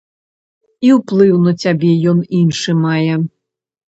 [0.87, 3.13] І ўплыў на цябе ён іншы мае.